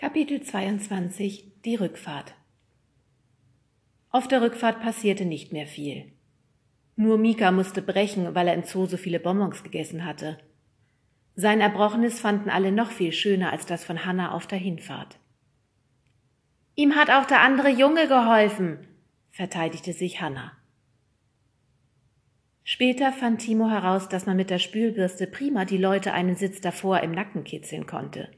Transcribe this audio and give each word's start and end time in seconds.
Kapitel 0.00 0.40
22 0.40 1.60
Die 1.66 1.74
Rückfahrt 1.74 2.32
Auf 4.08 4.28
der 4.28 4.40
Rückfahrt 4.40 4.80
passierte 4.80 5.26
nicht 5.26 5.52
mehr 5.52 5.66
viel. 5.66 6.10
Nur 6.96 7.18
Mika 7.18 7.52
musste 7.52 7.82
brechen, 7.82 8.34
weil 8.34 8.48
er 8.48 8.54
im 8.54 8.62
Zoo 8.62 8.86
so 8.86 8.96
viele 8.96 9.20
Bonbons 9.20 9.62
gegessen 9.62 10.06
hatte. 10.06 10.38
Sein 11.34 11.60
Erbrochenes 11.60 12.18
fanden 12.18 12.48
alle 12.48 12.72
noch 12.72 12.90
viel 12.90 13.12
schöner 13.12 13.52
als 13.52 13.66
das 13.66 13.84
von 13.84 14.06
Hanna 14.06 14.32
auf 14.32 14.46
der 14.46 14.56
Hinfahrt. 14.56 15.18
Ihm 16.76 16.96
hat 16.96 17.10
auch 17.10 17.26
der 17.26 17.42
andere 17.42 17.68
Junge 17.68 18.08
geholfen, 18.08 18.78
verteidigte 19.28 19.92
sich 19.92 20.22
Hanna. 20.22 20.52
Später 22.64 23.12
fand 23.12 23.42
Timo 23.42 23.68
heraus, 23.68 24.08
dass 24.08 24.24
man 24.24 24.38
mit 24.38 24.48
der 24.48 24.60
Spülbürste 24.60 25.26
prima 25.26 25.66
die 25.66 25.76
Leute 25.76 26.14
einen 26.14 26.36
Sitz 26.36 26.62
davor 26.62 27.00
im 27.00 27.12
Nacken 27.12 27.44
kitzeln 27.44 27.86
konnte. 27.86 28.30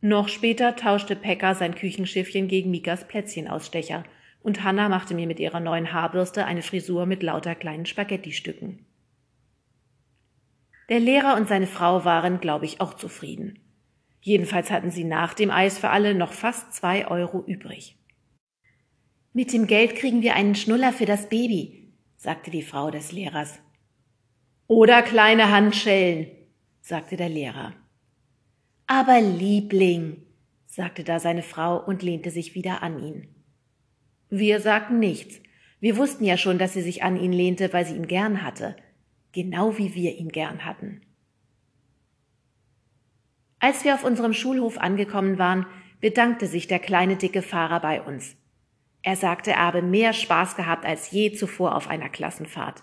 Noch 0.00 0.28
später 0.28 0.76
tauschte 0.76 1.14
Pekka 1.14 1.54
sein 1.54 1.74
Küchenschiffchen 1.74 2.48
gegen 2.48 2.70
Mikas 2.70 3.06
Plätzchenausstecher 3.06 4.04
und 4.42 4.64
Hanna 4.64 4.88
machte 4.88 5.14
mir 5.14 5.26
mit 5.26 5.38
ihrer 5.38 5.60
neuen 5.60 5.92
Haarbürste 5.92 6.46
eine 6.46 6.62
Frisur 6.62 7.04
mit 7.04 7.22
lauter 7.22 7.54
kleinen 7.54 7.84
Spaghettistücken. 7.84 8.86
Der 10.88 11.00
Lehrer 11.00 11.36
und 11.36 11.48
seine 11.48 11.66
Frau 11.66 12.04
waren, 12.04 12.40
glaube 12.40 12.64
ich, 12.64 12.80
auch 12.80 12.94
zufrieden. 12.94 13.58
Jedenfalls 14.22 14.70
hatten 14.70 14.90
sie 14.90 15.04
nach 15.04 15.34
dem 15.34 15.50
Eis 15.50 15.78
für 15.78 15.90
alle 15.90 16.14
noch 16.14 16.32
fast 16.32 16.72
zwei 16.72 17.06
Euro 17.06 17.44
übrig. 17.46 17.96
Mit 19.32 19.52
dem 19.52 19.66
Geld 19.66 19.94
kriegen 19.94 20.22
wir 20.22 20.34
einen 20.34 20.54
Schnuller 20.54 20.92
für 20.92 21.06
das 21.06 21.28
Baby, 21.28 21.92
sagte 22.16 22.50
die 22.50 22.62
Frau 22.62 22.90
des 22.90 23.12
Lehrers. 23.12 23.60
Oder 24.66 25.02
kleine 25.02 25.50
Handschellen, 25.50 26.26
sagte 26.80 27.16
der 27.16 27.28
Lehrer. 27.28 27.74
Aber 28.92 29.20
Liebling, 29.20 30.16
sagte 30.66 31.04
da 31.04 31.20
seine 31.20 31.44
Frau 31.44 31.78
und 31.78 32.02
lehnte 32.02 32.32
sich 32.32 32.56
wieder 32.56 32.82
an 32.82 33.00
ihn. 33.00 33.28
Wir 34.30 34.58
sagten 34.58 34.98
nichts. 34.98 35.40
Wir 35.78 35.96
wussten 35.96 36.24
ja 36.24 36.36
schon, 36.36 36.58
dass 36.58 36.72
sie 36.72 36.82
sich 36.82 37.04
an 37.04 37.16
ihn 37.16 37.32
lehnte, 37.32 37.72
weil 37.72 37.86
sie 37.86 37.94
ihn 37.94 38.08
gern 38.08 38.42
hatte, 38.42 38.74
genau 39.30 39.78
wie 39.78 39.94
wir 39.94 40.16
ihn 40.16 40.30
gern 40.30 40.64
hatten. 40.64 41.02
Als 43.60 43.84
wir 43.84 43.94
auf 43.94 44.02
unserem 44.02 44.32
Schulhof 44.32 44.76
angekommen 44.76 45.38
waren, 45.38 45.66
bedankte 46.00 46.48
sich 46.48 46.66
der 46.66 46.80
kleine 46.80 47.14
dicke 47.14 47.42
Fahrer 47.42 47.78
bei 47.78 48.02
uns. 48.02 48.34
Er 49.02 49.14
sagte, 49.14 49.52
er 49.52 49.66
habe 49.66 49.82
mehr 49.82 50.12
Spaß 50.12 50.56
gehabt 50.56 50.84
als 50.84 51.12
je 51.12 51.30
zuvor 51.30 51.76
auf 51.76 51.86
einer 51.86 52.08
Klassenfahrt. 52.08 52.82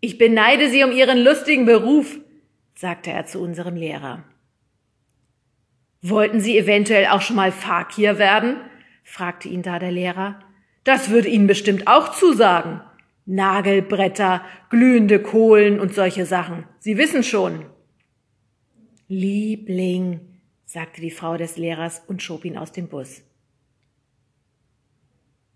Ich 0.00 0.16
beneide 0.16 0.70
Sie 0.70 0.82
um 0.82 0.92
Ihren 0.92 1.18
lustigen 1.18 1.66
Beruf, 1.66 2.18
sagte 2.74 3.10
er 3.10 3.26
zu 3.26 3.38
unserem 3.38 3.76
Lehrer. 3.76 4.24
Wollten 6.02 6.40
Sie 6.40 6.58
eventuell 6.58 7.06
auch 7.06 7.22
schon 7.22 7.36
mal 7.36 7.52
Fakir 7.52 8.18
werden? 8.18 8.56
fragte 9.04 9.48
ihn 9.48 9.62
da 9.62 9.78
der 9.78 9.92
Lehrer. 9.92 10.40
Das 10.82 11.10
würde 11.10 11.28
Ihnen 11.28 11.46
bestimmt 11.46 11.86
auch 11.86 12.12
zusagen. 12.12 12.80
Nagelbretter, 13.24 14.44
glühende 14.68 15.20
Kohlen 15.22 15.78
und 15.78 15.94
solche 15.94 16.26
Sachen. 16.26 16.64
Sie 16.80 16.98
wissen 16.98 17.22
schon. 17.22 17.66
Liebling, 19.06 20.20
sagte 20.64 21.00
die 21.00 21.12
Frau 21.12 21.36
des 21.36 21.56
Lehrers 21.56 22.02
und 22.08 22.20
schob 22.20 22.44
ihn 22.44 22.58
aus 22.58 22.72
dem 22.72 22.88
Bus. 22.88 23.22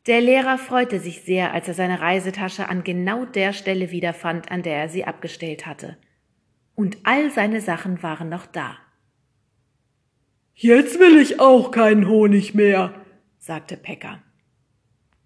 Der 0.07 0.21
Lehrer 0.21 0.59
freute 0.59 1.01
sich 1.01 1.23
sehr, 1.23 1.53
als 1.53 1.67
er 1.67 1.75
seine 1.75 2.01
Reisetasche 2.01 2.69
an 2.69 2.85
genau 2.85 3.25
der 3.25 3.53
Stelle 3.53 3.91
wiederfand, 3.91 4.53
an 4.53 4.63
der 4.63 4.77
er 4.77 4.89
sie 4.89 5.05
abgestellt 5.05 5.67
hatte. 5.67 5.97
Und 6.77 6.99
all 7.03 7.33
seine 7.33 7.61
Sachen 7.61 8.05
waren 8.05 8.29
noch 8.29 8.47
da. 8.47 8.77
Jetzt 10.59 10.99
will 10.99 11.19
ich 11.19 11.39
auch 11.39 11.71
keinen 11.71 12.09
Honig 12.09 12.55
mehr, 12.55 12.95
sagte 13.39 13.77
Pekka. 13.77 14.23